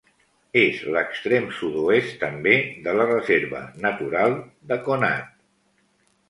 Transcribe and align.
És 0.59 0.77
l'extrem 0.93 1.43
sud-oest 1.57 2.15
també 2.23 2.55
de 2.87 2.95
la 3.01 3.05
Reserva 3.11 3.61
Natural 3.85 4.35
de 4.73 4.81
Conat. 4.89 5.31